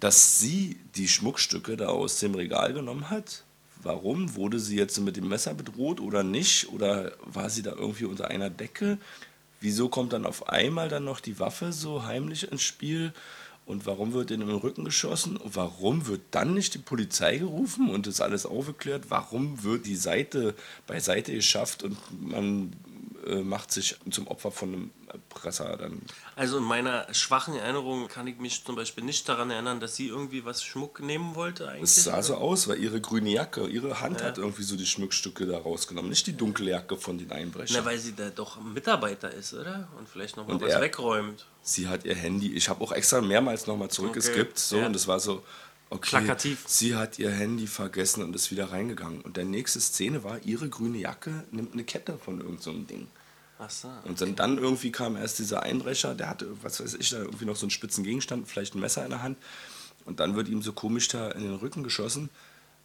dass 0.00 0.38
sie 0.38 0.78
die 0.96 1.08
Schmuckstücke 1.08 1.76
da 1.76 1.88
aus 1.88 2.20
dem 2.20 2.34
Regal 2.34 2.72
genommen 2.72 3.10
hat. 3.10 3.44
Warum? 3.82 4.34
Wurde 4.34 4.58
sie 4.58 4.76
jetzt 4.76 4.98
mit 5.00 5.16
dem 5.16 5.28
Messer 5.28 5.54
bedroht 5.54 6.00
oder 6.00 6.22
nicht? 6.22 6.68
Oder 6.72 7.12
war 7.24 7.48
sie 7.50 7.62
da 7.62 7.72
irgendwie 7.72 8.04
unter 8.04 8.28
einer 8.28 8.50
Decke? 8.50 8.98
Wieso 9.60 9.88
kommt 9.88 10.12
dann 10.12 10.26
auf 10.26 10.48
einmal 10.48 10.88
dann 10.88 11.04
noch 11.04 11.20
die 11.20 11.38
Waffe 11.38 11.72
so 11.72 12.04
heimlich 12.04 12.50
ins 12.50 12.62
Spiel? 12.62 13.12
Und 13.66 13.84
warum 13.84 14.14
wird 14.14 14.30
in 14.30 14.40
den 14.40 14.48
Rücken 14.48 14.84
geschossen? 14.84 15.36
Und 15.36 15.54
warum 15.54 16.06
wird 16.06 16.22
dann 16.30 16.54
nicht 16.54 16.74
die 16.74 16.78
Polizei 16.78 17.36
gerufen 17.36 17.90
und 17.90 18.06
das 18.06 18.22
alles 18.22 18.46
aufgeklärt? 18.46 19.04
Warum 19.10 19.62
wird 19.62 19.84
die 19.84 19.96
Seite 19.96 20.54
beiseite 20.86 21.34
geschafft 21.34 21.82
und 21.82 21.98
man 22.18 22.72
äh, 23.28 23.42
macht 23.42 23.70
sich 23.70 23.96
zum 24.10 24.26
Opfer 24.26 24.50
von 24.50 24.72
einem 24.72 24.90
Erpresser 25.08 25.76
dann. 25.76 26.02
Also 26.34 26.58
in 26.58 26.64
meiner 26.64 27.12
schwachen 27.12 27.54
Erinnerung 27.54 28.08
kann 28.08 28.26
ich 28.26 28.38
mich 28.38 28.64
zum 28.64 28.76
Beispiel 28.76 29.04
nicht 29.04 29.28
daran 29.28 29.50
erinnern, 29.50 29.80
dass 29.80 29.96
sie 29.96 30.08
irgendwie 30.08 30.44
was 30.44 30.62
Schmuck 30.62 31.00
nehmen 31.00 31.34
wollte 31.34 31.68
eigentlich. 31.68 31.84
Es 31.84 32.04
sah 32.04 32.22
so 32.22 32.36
aus, 32.36 32.68
weil 32.68 32.78
ihre 32.78 33.00
grüne 33.00 33.30
Jacke, 33.30 33.66
ihre 33.66 34.00
Hand 34.00 34.20
ja. 34.20 34.26
hat 34.26 34.38
irgendwie 34.38 34.62
so 34.62 34.76
die 34.76 34.86
Schmuckstücke 34.86 35.46
da 35.46 35.58
rausgenommen, 35.58 36.08
nicht 36.08 36.26
die 36.26 36.36
dunkle 36.36 36.70
Jacke 36.70 36.96
von 36.96 37.18
den 37.18 37.30
Einbrechern. 37.30 37.76
Na, 37.78 37.84
weil 37.84 37.98
sie 37.98 38.14
da 38.14 38.30
doch 38.30 38.60
Mitarbeiter 38.60 39.32
ist, 39.32 39.54
oder? 39.54 39.88
Und 39.98 40.08
vielleicht 40.08 40.36
noch 40.36 40.46
mal 40.46 40.54
und 40.54 40.62
was 40.62 40.72
er, 40.72 40.80
wegräumt. 40.80 41.44
Sie 41.62 41.88
hat 41.88 42.04
ihr 42.04 42.14
Handy, 42.14 42.54
ich 42.54 42.68
habe 42.68 42.82
auch 42.82 42.92
extra 42.92 43.20
mehrmals 43.20 43.66
nochmal 43.66 43.90
zurückgeskippt, 43.90 44.52
okay. 44.52 44.60
so, 44.60 44.78
ja. 44.78 44.86
und 44.86 44.94
das 44.94 45.06
war 45.06 45.20
so, 45.20 45.42
Okay, 45.90 46.10
Plakativ. 46.10 46.64
sie 46.66 46.96
hat 46.96 47.18
ihr 47.18 47.30
Handy 47.30 47.66
vergessen 47.66 48.22
und 48.22 48.36
ist 48.36 48.50
wieder 48.50 48.72
reingegangen. 48.72 49.22
Und 49.22 49.38
der 49.38 49.44
nächste 49.44 49.80
Szene 49.80 50.22
war, 50.22 50.38
ihre 50.44 50.68
grüne 50.68 50.98
Jacke 50.98 51.44
nimmt 51.50 51.72
eine 51.72 51.84
Kette 51.84 52.18
von 52.18 52.40
irgendeinem 52.40 52.60
so 52.60 52.72
Ding. 52.72 53.08
Ach 53.58 53.70
so, 53.70 53.88
okay. 53.88 54.08
Und 54.08 54.20
dann, 54.20 54.36
dann 54.36 54.58
irgendwie 54.58 54.92
kam 54.92 55.16
erst 55.16 55.38
dieser 55.38 55.62
Einbrecher, 55.62 56.14
der 56.14 56.28
hatte, 56.28 56.48
was 56.62 56.80
weiß 56.80 56.94
ich, 56.94 57.10
da 57.10 57.18
irgendwie 57.18 57.44
noch 57.44 57.56
so 57.56 57.66
einen 57.66 57.70
spitzen 57.70 58.04
Gegenstand, 58.04 58.48
vielleicht 58.48 58.74
ein 58.74 58.80
Messer 58.80 59.04
in 59.04 59.10
der 59.10 59.22
Hand. 59.22 59.36
Und 60.04 60.20
dann 60.20 60.36
wird 60.36 60.48
ihm 60.48 60.62
so 60.62 60.72
komisch 60.72 61.08
da 61.08 61.30
in 61.32 61.42
den 61.42 61.56
Rücken 61.56 61.82
geschossen. 61.82 62.30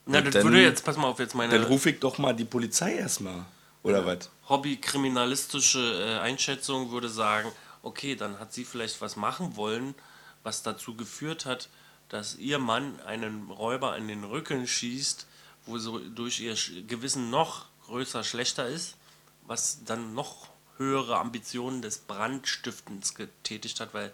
Na, 0.06 0.22
das 0.22 0.34
dann, 0.34 0.44
würde 0.44 0.62
jetzt, 0.62 0.84
pass 0.84 0.98
mal 0.98 1.08
auf, 1.08 1.20
jetzt 1.20 1.36
meine. 1.36 1.54
Dann 1.54 1.64
rufe 1.64 1.92
ich 1.92 2.00
doch 2.00 2.18
mal 2.18 2.34
die 2.34 2.46
Polizei 2.46 2.96
erstmal. 2.96 3.46
Oder 3.84 4.00
ja, 4.00 4.06
was? 4.06 4.30
Hobbykriminalistische 4.50 5.80
äh, 5.80 6.20
Einschätzung 6.20 6.92
würde 6.92 7.10
sagen, 7.10 7.50
okay, 7.82 8.16
dann 8.16 8.40
hat 8.40 8.54
sie 8.54 8.66
vielleicht 8.66 9.00
was 9.02 9.16
machen 9.16 9.56
wollen, 9.56 9.94
was 10.42 10.64
dazu 10.64 10.96
geführt 10.96 11.46
hat, 11.46 11.70
dass 12.10 12.36
ihr 12.36 12.60
Mann 12.60 13.00
einen 13.02 13.50
Räuber 13.50 13.96
in 13.98 14.08
den 14.08 14.24
Rücken 14.24 14.68
schießt, 14.68 15.28
wo 15.66 15.78
so 15.78 16.00
durch 16.00 16.40
ihr 16.40 16.56
Gewissen 16.88 17.30
noch 17.30 17.66
größer 17.86 18.24
schlechter 18.24 18.68
ist, 18.68 18.96
was 19.46 19.84
dann 19.86 20.14
noch 20.14 20.48
höhere 20.78 21.18
Ambitionen 21.18 21.82
des 21.82 22.00
Brandstiftens 22.00 23.16
getätigt 23.16 23.80
hat, 23.80 23.94
weil 23.94 24.12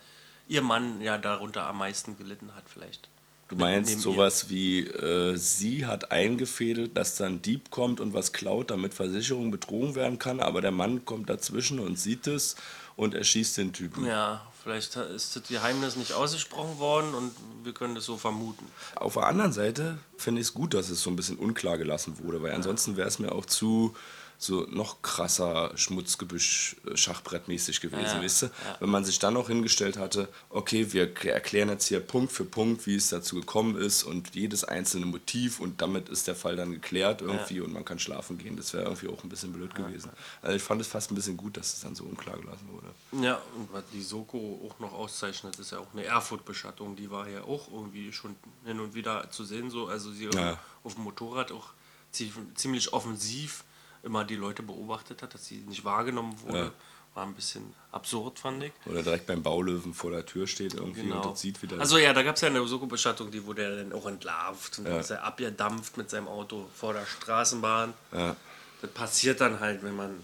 ihr 0.47 0.61
Mann 0.61 1.01
ja 1.01 1.17
darunter 1.17 1.67
am 1.67 1.77
meisten 1.77 2.17
gelitten 2.17 2.55
hat 2.55 2.63
vielleicht. 2.67 3.09
Du 3.49 3.55
meinst 3.55 3.99
sowas 4.01 4.43
ihr. 4.43 4.49
wie, 4.49 4.79
äh, 4.81 5.35
sie 5.35 5.87
hat 5.87 6.11
eingefädelt, 6.11 6.95
dass 6.95 7.15
dann 7.15 7.41
Dieb 7.41 7.71
kommt 7.71 7.99
und 7.99 8.13
was 8.13 8.31
klaut, 8.31 8.69
damit 8.69 8.93
Versicherung 8.93 9.49
betrogen 9.49 9.95
werden 9.95 10.19
kann, 10.19 10.39
aber 10.39 10.61
der 10.61 10.71
Mann 10.71 11.03
kommt 11.03 11.31
dazwischen 11.31 11.79
und 11.79 11.97
sieht 11.97 12.27
es 12.27 12.55
und 12.95 13.15
erschießt 13.15 13.57
den 13.57 13.73
Typen. 13.73 14.05
Ja, 14.05 14.45
vielleicht 14.61 14.95
ist 14.97 15.35
das 15.35 15.47
Geheimnis 15.47 15.95
nicht 15.95 16.13
ausgesprochen 16.13 16.77
worden 16.77 17.15
und 17.15 17.31
wir 17.63 17.73
können 17.73 17.95
das 17.95 18.05
so 18.05 18.17
vermuten. 18.17 18.67
Auf 18.95 19.15
der 19.15 19.25
anderen 19.25 19.51
Seite 19.51 19.97
finde 20.17 20.41
ich 20.41 20.47
es 20.47 20.53
gut, 20.53 20.75
dass 20.75 20.91
es 20.91 21.01
so 21.01 21.09
ein 21.09 21.15
bisschen 21.15 21.37
unklar 21.37 21.79
gelassen 21.79 22.19
wurde, 22.19 22.43
weil 22.43 22.51
ansonsten 22.51 22.97
wäre 22.97 23.07
es 23.07 23.17
mir 23.17 23.31
auch 23.31 23.47
zu 23.47 23.95
so 24.41 24.65
noch 24.69 25.01
krasser 25.01 25.77
Schmutzgebüsch 25.77 26.77
äh, 26.85 26.95
Schachbrettmäßig 26.95 27.81
gewesen, 27.81 28.17
ja, 28.17 28.23
weißt 28.23 28.43
du? 28.43 28.45
Ja. 28.45 28.51
Wenn 28.79 28.89
man 28.89 29.03
sich 29.03 29.19
dann 29.19 29.33
noch 29.33 29.49
hingestellt 29.49 29.97
hatte, 29.97 30.29
okay, 30.49 30.93
wir 30.93 31.11
erklären 31.25 31.67
jetzt 31.67 31.87
hier 31.87 31.99
Punkt 31.99 32.31
für 32.31 32.45
Punkt, 32.45 32.87
wie 32.87 32.95
es 32.95 33.09
dazu 33.09 33.35
gekommen 33.35 33.75
ist 33.75 34.03
und 34.03 34.33
jedes 34.35 34.63
einzelne 34.63 35.05
Motiv 35.05 35.59
und 35.59 35.81
damit 35.81 36.07
ist 36.07 36.27
der 36.27 36.35
Fall 36.35 36.55
dann 36.55 36.71
geklärt 36.71 37.21
irgendwie 37.21 37.57
ja. 37.57 37.63
und 37.63 37.73
man 37.73 37.83
kann 37.83 37.99
schlafen 37.99 38.37
gehen. 38.37 38.55
Das 38.55 38.73
wäre 38.73 38.85
irgendwie 38.85 39.09
auch 39.09 39.21
ein 39.25 39.29
bisschen 39.29 39.51
blöd 39.51 39.75
gewesen. 39.75 40.09
Also 40.41 40.55
ich 40.55 40.63
fand 40.63 40.79
es 40.79 40.87
fast 40.87 41.11
ein 41.11 41.15
bisschen 41.15 41.35
gut, 41.35 41.57
dass 41.57 41.73
es 41.73 41.81
dann 41.81 41.93
so 41.93 42.05
unklar 42.05 42.37
gelassen 42.37 42.69
wurde. 42.71 42.87
Ja, 43.21 43.41
und 43.57 43.73
was 43.73 43.83
die 43.91 44.01
Soko 44.01 44.65
auch 44.65 44.79
noch 44.79 44.93
auszeichnet, 44.93 45.59
ist 45.59 45.71
ja 45.71 45.79
auch 45.79 45.91
eine 45.91 46.05
Erfurt-Beschattung, 46.05 46.95
die 46.95 47.11
war 47.11 47.27
ja 47.27 47.43
auch 47.43 47.69
irgendwie 47.69 48.13
schon 48.13 48.37
hin 48.63 48.79
und 48.79 48.95
wieder 48.95 49.29
zu 49.31 49.43
sehen, 49.43 49.69
so, 49.69 49.87
also 49.87 50.13
sie 50.13 50.29
auf 50.29 50.93
dem 50.95 51.03
Motorrad 51.03 51.51
auch 51.51 51.71
ziemlich 52.11 52.93
offensiv 52.93 53.65
immer 54.03 54.23
die 54.23 54.35
Leute 54.35 54.63
beobachtet 54.63 55.21
hat, 55.21 55.33
dass 55.33 55.45
sie 55.45 55.57
nicht 55.57 55.83
wahrgenommen 55.83 56.35
wurde. 56.41 56.57
Ja. 56.57 56.71
War 57.15 57.25
ein 57.25 57.33
bisschen 57.33 57.73
absurd, 57.91 58.37
fand 58.37 58.63
ich. 58.63 58.71
Oder 58.85 59.01
direkt 59.01 59.25
beim 59.25 59.41
Baulöwen 59.41 59.95
vor 59.95 60.11
der 60.11 60.25
Tür 60.25 60.45
steht 60.45 60.75
irgendwie 60.75 61.01
genau. 61.01 61.29
und 61.29 61.37
sieht, 61.37 61.61
wie 61.63 61.67
das. 61.67 61.79
Also 61.79 61.97
ja, 61.97 62.13
da 62.13 62.21
gab 62.21 62.35
es 62.35 62.41
ja 62.41 62.49
eine 62.49 62.65
Soko-Bestattung, 62.65 63.31
die 63.31 63.43
wurde 63.45 63.63
er 63.63 63.75
dann 63.77 63.93
auch 63.93 64.05
entlarvt 64.05 64.77
und 64.79 64.87
ja. 64.87 64.99
ist 64.99 65.09
er 65.09 65.23
abgedampft 65.23 65.97
mit 65.97 66.09
seinem 66.09 66.27
Auto 66.27 66.69
vor 66.75 66.93
der 66.93 67.05
Straßenbahn. 67.05 67.93
Ja. 68.13 68.35
Das 68.81 68.91
passiert 68.91 69.41
dann 69.41 69.59
halt, 69.59 69.83
wenn 69.83 69.95
man 69.95 70.23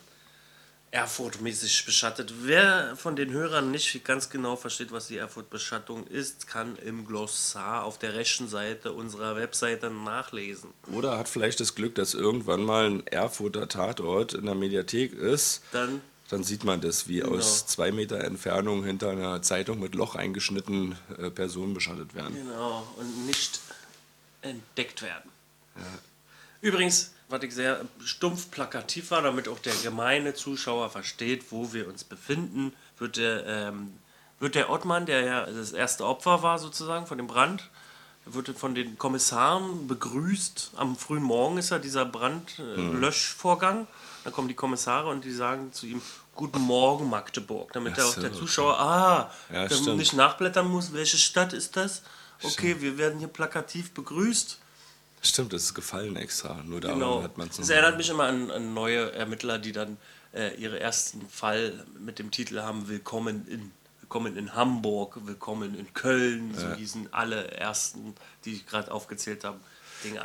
Erfurt-mäßig 0.95 1.85
beschattet. 1.85 2.33
Wer 2.43 2.95
von 2.95 3.17
den 3.17 3.31
Hörern 3.31 3.69
nicht 3.69 4.05
ganz 4.05 4.29
genau 4.29 4.55
versteht, 4.55 4.93
was 4.93 5.07
die 5.07 5.17
Erfurt-Beschattung 5.17 6.07
ist, 6.07 6.47
kann 6.47 6.77
im 6.77 7.05
Glossar 7.05 7.83
auf 7.83 7.99
der 7.99 8.13
rechten 8.15 8.47
Seite 8.47 8.93
unserer 8.93 9.35
Webseite 9.35 9.89
nachlesen. 9.89 10.69
Oder 10.93 11.17
hat 11.17 11.27
vielleicht 11.27 11.59
das 11.59 11.75
Glück, 11.75 11.95
dass 11.95 12.13
irgendwann 12.13 12.63
mal 12.63 12.85
ein 12.85 13.05
Erfurter 13.07 13.67
Tatort 13.67 14.33
in 14.33 14.45
der 14.45 14.55
Mediathek 14.55 15.11
ist. 15.13 15.63
Dann 15.73 15.99
Dann 16.29 16.43
sieht 16.45 16.63
man 16.63 16.79
das, 16.79 17.09
wie 17.09 17.19
Genau. 17.19 17.35
aus 17.35 17.67
zwei 17.67 17.91
Meter 17.91 18.23
Entfernung 18.23 18.85
hinter 18.85 19.09
einer 19.11 19.41
Zeitung 19.41 19.79
mit 19.81 19.95
Loch 19.95 20.15
eingeschnitten 20.15 20.95
äh, 21.19 21.29
Personen 21.29 21.73
beschattet 21.73 22.15
werden. 22.15 22.33
Genau, 22.35 22.87
und 22.95 23.25
nicht 23.27 23.59
entdeckt 24.41 25.01
werden. 25.01 25.29
Übrigens, 26.61 27.11
was 27.29 27.43
ich 27.43 27.53
sehr 27.53 27.81
stumpf 28.03 28.51
plakativ 28.51 29.11
war, 29.11 29.21
damit 29.21 29.47
auch 29.47 29.59
der 29.59 29.73
gemeine 29.83 30.33
Zuschauer 30.33 30.89
versteht, 30.89 31.51
wo 31.51 31.73
wir 31.73 31.87
uns 31.87 32.03
befinden, 32.03 32.73
wird 32.97 33.17
der, 33.17 33.45
ähm, 33.45 33.93
wird 34.39 34.55
der 34.55 34.69
Ottmann, 34.69 35.05
der 35.05 35.21
ja 35.21 35.45
das 35.45 35.71
erste 35.71 36.05
Opfer 36.05 36.43
war 36.43 36.59
sozusagen 36.59 37.07
von 37.07 37.17
dem 37.17 37.27
Brand, 37.27 37.69
wird 38.25 38.49
von 38.57 38.75
den 38.75 38.97
Kommissaren 38.97 39.87
begrüßt. 39.87 40.71
Am 40.77 40.95
frühen 40.95 41.23
Morgen 41.23 41.57
ist 41.57 41.69
ja 41.69 41.79
dieser 41.79 42.05
Brandlöschvorgang. 42.05 43.87
Dann 44.23 44.33
kommen 44.33 44.47
die 44.47 44.55
Kommissare 44.55 45.09
und 45.09 45.23
die 45.23 45.31
sagen 45.31 45.71
zu 45.71 45.85
ihm, 45.85 46.01
Guten 46.35 46.59
Morgen 46.59 47.09
Magdeburg, 47.09 47.71
damit 47.71 47.95
der, 47.95 48.05
auch 48.05 48.13
so, 48.13 48.19
der 48.19 48.29
okay. 48.29 48.39
Zuschauer, 48.39 48.77
ah, 48.77 49.31
Ja, 49.53 49.69
stimmt. 49.69 49.95
nicht 49.97 50.11
nachblättern 50.13 50.67
muss, 50.67 50.91
welche 50.91 51.17
Stadt 51.17 51.53
ist 51.53 51.77
das? 51.77 52.01
Okay, 52.43 52.75
wir 52.81 52.97
werden 52.97 53.19
hier 53.19 53.29
plakativ 53.29 53.93
begrüßt. 53.93 54.59
Stimmt, 55.25 55.53
das 55.53 55.63
ist 55.63 55.73
gefallen 55.73 56.15
extra. 56.15 56.61
Nur 56.63 56.81
daran 56.81 56.99
Genau. 56.99 57.23
hat 57.23 57.37
man 57.37 57.47
es 57.49 57.59
Es 57.59 57.69
erinnert 57.69 57.97
mich 57.97 58.09
immer 58.09 58.25
an, 58.25 58.51
an 58.51 58.73
neue 58.73 59.11
Ermittler, 59.13 59.57
die 59.59 59.71
dann 59.71 59.97
äh, 60.33 60.53
ihren 60.55 60.77
ersten 60.77 61.27
Fall 61.29 61.85
mit 61.99 62.19
dem 62.19 62.31
Titel 62.31 62.59
haben: 62.61 62.87
Willkommen 62.87 63.47
in, 63.47 63.71
Willkommen 64.01 64.37
in 64.37 64.53
Hamburg, 64.53 65.17
Willkommen 65.25 65.73
in 65.77 65.93
Köln. 65.93 66.53
So 66.55 66.73
hießen 66.75 67.09
alle 67.11 67.49
ersten, 67.51 68.13
die 68.45 68.53
ich 68.53 68.67
gerade 68.67 68.91
aufgezählt 68.91 69.43
habe. 69.43 69.59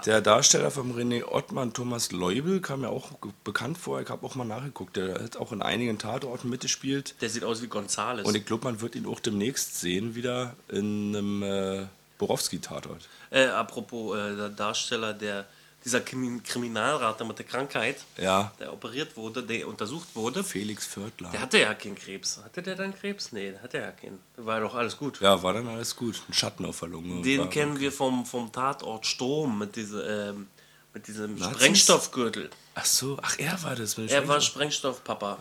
Der 0.05 0.21
Darsteller 0.21 0.71
von 0.71 0.95
René 0.95 1.25
Ottmann, 1.25 1.73
Thomas 1.73 2.13
Leubel, 2.13 2.61
kam 2.61 2.81
mir 2.83 2.91
auch 2.91 3.13
bekannt 3.45 3.79
vor. 3.79 4.01
Ich 4.03 4.11
habe 4.11 4.27
auch 4.27 4.35
mal 4.35 4.45
nachgeguckt. 4.45 4.97
Der 4.97 5.15
hat 5.23 5.37
auch 5.39 5.53
in 5.53 5.63
einigen 5.63 5.99
Tatorten 5.99 6.51
mitgespielt. 6.51 7.15
Der 7.23 7.31
sieht 7.31 7.45
aus 7.45 7.63
wie 7.63 7.69
Gonzales. 7.69 8.27
Und 8.27 8.35
ich 8.37 8.45
glaube, 8.45 8.65
man 8.65 8.83
wird 8.83 8.97
ihn 8.97 9.07
auch 9.07 9.21
demnächst 9.21 9.81
sehen, 9.81 10.15
wieder 10.15 10.55
in 10.69 11.17
einem 11.17 11.43
äh, 11.43 11.87
Borowski-Tatort. 12.21 13.09
äh, 13.31 13.47
apropos 13.47 14.17
äh, 14.17 14.37
der 14.37 14.49
Darsteller, 14.51 15.13
der 15.15 15.47
dieser 15.83 16.01
Krimi 16.03 16.41
Kriminalrat 16.41 17.27
mit 17.27 17.39
der 17.39 17.47
Krankheit, 17.47 17.97
Ja, 18.19 18.53
der 18.61 18.71
operiert 18.71 19.17
wurde, 19.17 19.43
der 19.43 19.67
untersucht 19.67 20.09
wurde. 20.15 20.45
Felix 20.45 20.87
Vörtler. 20.87 21.31
Der 21.31 21.41
hatte 21.41 21.59
ja 21.59 21.73
keinen 21.73 21.95
Krebs. 21.95 22.39
Hatte 22.45 22.63
der 22.63 22.77
dann 22.77 22.95
Krebs? 22.95 23.33
Nee, 23.33 23.53
der 23.53 23.63
hatte 23.63 23.79
ja 23.79 23.91
keinen. 23.93 24.19
War 24.37 24.61
doch 24.61 24.75
alles 24.75 24.99
gut. 24.99 25.21
Ja, 25.23 25.43
war 25.43 25.55
dann 25.55 25.67
alles 25.69 25.97
gut. 25.97 26.21
Ein 26.29 26.35
Schatten 26.35 26.67
auf 26.67 26.81
der 26.81 26.91
Lunge. 26.91 27.23
Den 27.23 27.49
kennen 27.49 27.81
wir 27.81 27.91
vom, 27.91 28.27
vom 28.27 28.53
Tatort 28.53 29.07
Strom 29.07 29.59
mit, 29.59 29.75
diese, 29.75 30.03
ähm, 30.03 30.49
mit 30.93 31.07
diesem 31.09 31.37
Nazis? 31.37 31.57
Sprengstoffgürtel. 31.57 32.51
Ach 32.75 32.85
so, 32.85 33.19
ach, 33.23 33.39
er 33.39 33.63
war 33.63 33.75
das. 33.75 33.97
Er 33.97 34.29
war 34.29 34.41
Sprengstoff. 34.43 34.99
Sprengstoffpapa. 34.99 35.39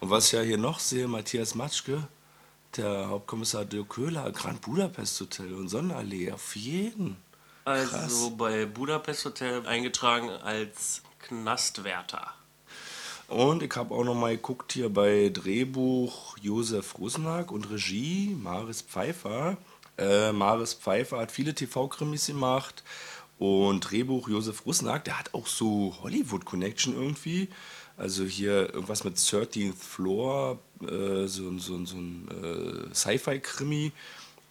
Und 0.00 0.10
was 0.10 0.26
ich 0.26 0.32
ja 0.32 0.42
hier 0.42 0.58
noch 0.58 0.78
sehe, 0.80 1.08
Matthias 1.08 1.54
Matschke, 1.54 2.06
der 2.76 3.08
Hauptkommissar 3.08 3.64
Dirk 3.64 3.90
Köhler, 3.90 4.30
Grand 4.32 4.60
Budapest 4.60 5.20
Hotel 5.20 5.54
und 5.54 5.68
Sonnenallee, 5.68 6.32
auf 6.32 6.56
jeden. 6.56 7.16
Also 7.64 8.30
bei 8.30 8.66
Budapest 8.66 9.24
Hotel 9.24 9.66
eingetragen 9.66 10.30
als 10.30 11.02
Knastwärter. 11.20 12.32
Und 13.28 13.62
ich 13.62 13.74
habe 13.74 13.92
auch 13.92 14.04
noch 14.04 14.14
mal 14.14 14.36
geguckt 14.36 14.72
hier 14.72 14.88
bei 14.88 15.30
Drehbuch 15.32 16.38
Josef 16.38 16.96
Rusnak 16.98 17.50
und 17.50 17.68
Regie 17.70 18.36
Maris 18.40 18.82
Pfeiffer. 18.82 19.56
Äh, 19.98 20.30
Maris 20.32 20.74
Pfeiffer 20.74 21.18
hat 21.18 21.32
viele 21.32 21.54
TV-Krimis 21.54 22.26
gemacht 22.26 22.84
und 23.38 23.80
Drehbuch 23.80 24.28
Josef 24.28 24.64
Rusnak, 24.64 25.04
der 25.04 25.18
hat 25.18 25.34
auch 25.34 25.46
so 25.46 25.96
Hollywood-Connection 26.02 26.94
irgendwie. 26.94 27.48
Also 27.96 28.24
hier 28.24 28.72
irgendwas 28.74 29.04
mit 29.04 29.16
13th 29.16 29.74
Floor, 29.74 30.58
äh, 30.82 31.26
so, 31.26 31.48
ein- 31.48 31.58
so, 31.58 31.74
ein- 31.74 31.86
so 31.86 31.96
ein 31.96 32.28
äh, 32.90 32.94
Sci-Fi-Krimi. 32.94 33.92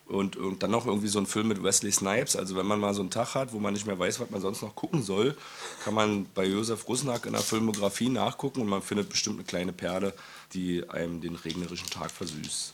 Und, 0.07 0.35
und 0.37 0.61
dann 0.61 0.69
noch 0.69 0.85
irgendwie 0.85 1.07
so 1.07 1.17
ein 1.17 1.25
Film 1.25 1.47
mit 1.47 1.63
Wesley 1.63 1.91
Snipes. 1.91 2.35
Also 2.35 2.55
wenn 2.55 2.67
man 2.67 2.79
mal 2.79 2.93
so 2.93 3.01
einen 3.01 3.09
Tag 3.09 3.33
hat, 3.33 3.53
wo 3.53 3.59
man 3.59 3.73
nicht 3.73 3.87
mehr 3.87 3.97
weiß, 3.97 4.19
was 4.19 4.29
man 4.29 4.39
sonst 4.39 4.61
noch 4.61 4.75
gucken 4.75 5.01
soll, 5.01 5.35
kann 5.83 5.95
man 5.95 6.27
bei 6.35 6.45
Josef 6.45 6.87
Rusnak 6.87 7.25
in 7.25 7.33
der 7.33 7.41
Filmografie 7.41 8.09
nachgucken 8.09 8.61
und 8.61 8.67
man 8.67 8.83
findet 8.83 9.09
bestimmt 9.09 9.37
eine 9.37 9.45
kleine 9.45 9.73
Perle, 9.73 10.13
die 10.53 10.87
einem 10.91 11.21
den 11.21 11.35
regnerischen 11.35 11.89
Tag 11.89 12.11
versüßt. 12.11 12.73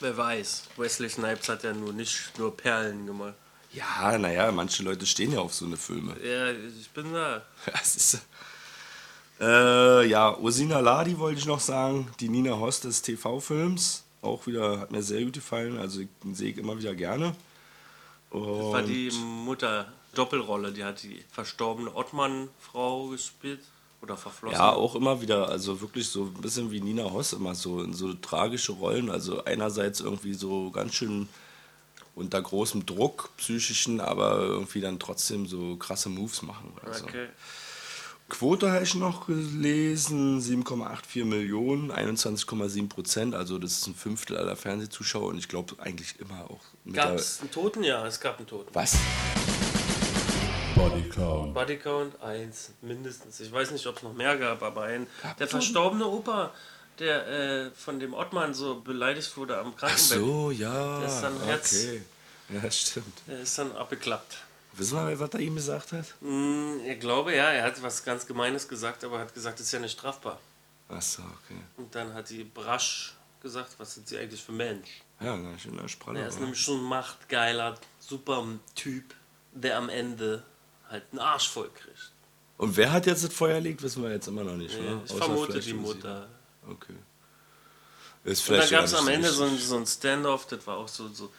Wer 0.00 0.16
weiß. 0.16 0.64
Wesley 0.76 1.08
Snipes 1.08 1.48
hat 1.48 1.62
ja 1.62 1.72
nur 1.72 1.92
nicht 1.92 2.32
nur 2.36 2.56
Perlen 2.56 3.06
gemacht. 3.06 3.34
Ja, 3.72 4.18
naja, 4.18 4.50
manche 4.50 4.82
Leute 4.82 5.06
stehen 5.06 5.32
ja 5.32 5.38
auf 5.38 5.54
so 5.54 5.66
eine 5.66 5.76
Filme. 5.76 6.16
Ja, 6.20 6.50
ich 6.50 6.90
bin 6.90 7.12
da. 7.12 7.42
Das 7.72 7.94
ist, 7.94 8.18
äh, 9.40 10.06
ja, 10.06 10.36
Ursina 10.38 10.80
Ladi 10.80 11.18
wollte 11.18 11.38
ich 11.38 11.46
noch 11.46 11.60
sagen, 11.60 12.08
die 12.20 12.28
Nina 12.28 12.58
Host 12.58 12.84
des 12.84 13.02
TV-Films. 13.02 14.04
Auch 14.22 14.46
wieder, 14.46 14.80
hat 14.80 14.90
mir 14.90 15.02
sehr 15.02 15.22
gut 15.24 15.34
gefallen, 15.34 15.78
also 15.78 16.00
sehe 16.32 16.50
ich 16.50 16.58
immer 16.58 16.78
wieder 16.78 16.94
gerne. 16.94 17.34
Das 18.30 18.40
war 18.40 18.80
Und 18.80 18.86
die 18.86 19.10
Mutter 19.44 19.92
Doppelrolle, 20.14 20.72
die 20.72 20.82
hat 20.82 21.02
die 21.02 21.22
verstorbene 21.30 21.94
Ottmann-Frau 21.94 23.08
gespielt. 23.08 23.60
Oder 24.02 24.16
verflossen. 24.16 24.54
Ja, 24.54 24.72
auch 24.72 24.94
immer 24.94 25.22
wieder, 25.22 25.48
also 25.48 25.80
wirklich 25.80 26.08
so 26.08 26.24
ein 26.24 26.40
bisschen 26.42 26.70
wie 26.70 26.80
Nina 26.80 27.04
Hoss 27.04 27.32
immer 27.32 27.54
so 27.54 27.82
in 27.82 27.94
so 27.94 28.12
tragische 28.12 28.72
Rollen. 28.72 29.10
Also 29.10 29.44
einerseits 29.44 30.00
irgendwie 30.00 30.34
so 30.34 30.70
ganz 30.70 30.94
schön 30.94 31.28
unter 32.14 32.40
großem 32.40 32.84
Druck, 32.84 33.30
psychischen, 33.38 34.00
aber 34.00 34.38
irgendwie 34.38 34.80
dann 34.80 34.98
trotzdem 34.98 35.46
so 35.46 35.76
krasse 35.76 36.08
Moves 36.08 36.42
machen. 36.42 36.72
Also. 36.84 37.04
Okay. 37.04 37.28
Quote 38.28 38.72
habe 38.72 38.82
ich 38.82 38.94
noch 38.96 39.28
gelesen, 39.28 40.40
7,84 40.40 41.24
Millionen, 41.24 41.92
21,7 41.92 42.88
Prozent, 42.88 43.34
also 43.36 43.56
das 43.58 43.78
ist 43.78 43.86
ein 43.86 43.94
Fünftel 43.94 44.36
aller 44.36 44.56
Fernsehzuschauer 44.56 45.28
und 45.28 45.38
ich 45.38 45.48
glaube 45.48 45.76
eigentlich 45.78 46.18
immer 46.18 46.50
auch 46.50 46.60
Gab 46.92 47.14
es 47.14 47.40
einen 47.40 47.52
Toten? 47.52 47.84
Ja, 47.84 48.04
es 48.04 48.18
gab 48.20 48.38
einen 48.38 48.48
Toten. 48.48 48.68
Was? 48.74 48.96
Bodycount. 50.74 51.54
Bodycount 51.54 52.20
1, 52.20 52.70
mindestens. 52.82 53.38
Ich 53.40 53.50
weiß 53.52 53.70
nicht, 53.70 53.86
ob 53.86 53.96
es 53.98 54.02
noch 54.02 54.12
mehr 54.12 54.36
gab, 54.36 54.62
aber 54.62 54.82
ein. 54.82 55.06
Der 55.38 55.46
verstorbene 55.48 56.06
Opa, 56.06 56.52
der 56.98 57.26
äh, 57.28 57.70
von 57.76 58.00
dem 58.00 58.12
Ottmann 58.12 58.54
so 58.54 58.80
beleidigt 58.80 59.36
wurde 59.36 59.56
am 59.58 59.72
Ach 59.74 59.80
Krankenbett, 59.80 60.18
so, 60.18 60.50
ja, 60.50 60.98
Der 61.00 61.08
ist 61.08 61.20
dann 61.20 61.40
Herz- 61.42 61.72
okay. 61.86 62.02
Ja, 62.62 62.70
stimmt. 62.70 63.22
der 63.26 63.40
ist 63.40 63.56
dann 63.58 63.72
abgeklappt. 63.72 64.38
Wissen 64.76 64.96
wir, 64.96 65.18
was 65.18 65.30
er 65.30 65.40
ihm 65.40 65.54
gesagt 65.54 65.92
hat? 65.92 66.04
Hm, 66.20 66.80
ich 66.84 67.00
glaube, 67.00 67.34
ja, 67.34 67.50
er 67.50 67.64
hat 67.64 67.82
was 67.82 68.04
ganz 68.04 68.26
Gemeines 68.26 68.68
gesagt, 68.68 69.04
aber 69.04 69.16
er 69.16 69.22
hat 69.22 69.34
gesagt, 69.34 69.58
das 69.58 69.66
ist 69.66 69.72
ja 69.72 69.78
nicht 69.78 69.92
strafbar. 69.92 70.38
Ach 70.88 71.02
so, 71.02 71.22
okay. 71.22 71.60
Und 71.76 71.94
dann 71.94 72.12
hat 72.12 72.28
die 72.30 72.44
Brasch 72.44 73.14
gesagt, 73.40 73.74
was 73.78 73.94
sind 73.94 74.06
sie 74.06 74.18
eigentlich 74.18 74.42
für 74.42 74.52
Mensch? 74.52 75.02
Ja, 75.20 75.36
ganz 75.36 75.62
schön 75.62 75.72
in 75.72 75.78
der 75.78 75.88
Sprache. 75.88 76.18
Er 76.18 76.28
ist 76.28 76.40
nämlich 76.40 76.60
schon 76.60 76.80
ein 76.80 76.84
machtgeiler, 76.84 77.78
super 77.98 78.44
Typ, 78.74 79.14
der 79.52 79.78
am 79.78 79.88
Ende 79.88 80.42
halt 80.90 81.04
einen 81.10 81.20
Arsch 81.20 81.48
voll 81.48 81.70
kriegt. 81.70 82.12
Und 82.58 82.76
wer 82.76 82.92
hat 82.92 83.06
jetzt 83.06 83.24
das 83.24 83.32
Feuer 83.32 83.60
legt, 83.60 83.82
wissen 83.82 84.02
wir 84.02 84.10
jetzt 84.10 84.28
immer 84.28 84.44
noch 84.44 84.56
nicht. 84.56 84.74
Ja, 84.74 84.82
ne? 84.82 85.02
ich 85.04 85.12
Außer 85.12 85.24
vermute 85.24 85.52
vielleicht 85.52 85.68
die. 85.68 85.74
Mutter. 85.74 86.28
Okay. 86.68 86.94
Ist 88.24 88.48
Und 88.48 88.56
dann 88.56 88.66
vielleicht 88.66 88.70
gab 88.72 88.84
es 88.84 88.94
am 88.94 89.08
Ende 89.08 89.30
so 89.30 89.44
ein, 89.44 89.58
so 89.58 89.76
ein 89.76 89.86
Standoff, 89.86 90.46
das 90.46 90.66
war 90.66 90.78
auch 90.78 90.88
so, 90.88 91.08
so 91.08 91.32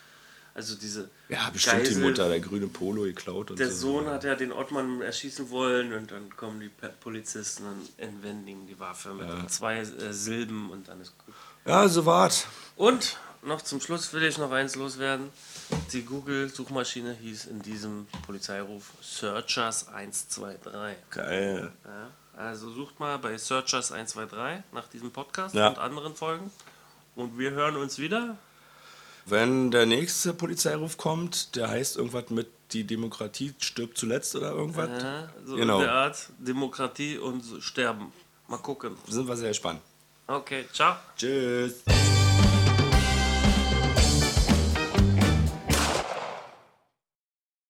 also 0.58 0.76
diese 0.76 1.10
Ja, 1.30 1.50
bestimmt 1.52 1.84
die 1.84 1.90
Geisel- 1.90 2.04
Mutter, 2.04 2.28
der 2.28 2.40
grüne 2.42 2.68
Polo 2.68 3.04
geklaut 3.04 3.52
und 3.52 3.60
Der 3.60 3.72
so. 3.72 3.94
Sohn 3.94 4.08
hat 4.08 4.24
ja 4.26 4.36
den 4.36 4.52
Ottmann 4.52 5.02
erschießen 5.02 5.50
wollen 5.50 5.94
und 5.94 6.12
dann 6.12 6.36
kommen 6.36 6.60
die 6.60 6.70
Polizisten 7.00 7.64
und 7.66 7.88
entwendigen 7.98 8.68
die 8.68 8.78
Waffe 8.80 9.14
mit 9.14 9.50
zwei 9.50 9.78
äh, 9.78 10.12
Silben 10.14 10.70
und 10.72 10.90
dann 10.90 11.00
ist 11.00 11.14
gut. 11.26 11.34
Ja, 11.66 11.88
so 11.88 12.06
wart. 12.06 12.48
Und 12.76 13.18
noch 13.44 13.62
zum 13.62 13.80
Schluss 13.80 14.12
will 14.14 14.24
ich 14.24 14.38
noch 14.38 14.52
eins 14.52 14.76
loswerden. 14.76 15.30
Die 15.94 16.04
Google-Suchmaschine 16.04 17.14
hieß 17.14 17.46
in 17.46 17.62
diesem 17.62 18.08
Polizeiruf 18.26 18.92
Searchers 19.02 19.88
123. 19.90 20.98
Geil. 21.12 21.72
Ja, 21.86 22.10
also 22.42 22.72
sucht 22.72 23.00
mal 23.00 23.18
bei 23.20 23.38
Searchers 23.38 23.92
123 23.92 24.64
nach 24.74 24.88
diesem 24.88 25.12
Podcast 25.12 25.56
Ja. 25.56 25.68
und 25.70 25.78
anderen 25.78 26.16
Folgen. 26.16 26.50
Und 27.16 27.38
wir 27.38 27.52
hören 27.52 27.76
uns 27.78 28.00
wieder. 28.00 28.38
Wenn 29.30 29.72
der 29.72 29.86
nächste 29.86 30.34
Polizeiruf 30.34 30.98
kommt, 30.98 31.56
der 31.56 31.68
heißt 31.70 31.98
irgendwas 31.98 32.30
mit 32.30 32.48
die 32.72 32.86
Demokratie 32.86 33.54
stirbt 33.60 33.98
zuletzt 33.98 34.36
oder 34.36 34.52
irgendwas, 34.52 34.90
Ja, 35.02 35.30
so 35.46 35.56
Genau. 35.56 35.78
in 35.80 35.84
der 35.84 35.94
Art 35.94 36.30
Demokratie 36.40 37.18
und 37.18 37.44
Sterben. 37.62 38.12
Mal 38.48 38.58
gucken. 38.58 38.96
sind 39.08 39.28
wir 39.28 39.36
sehr 39.36 39.50
gespannt. 39.50 39.82
Okay, 40.28 40.66
ciao. 40.74 40.96
Tschüss. 41.18 41.84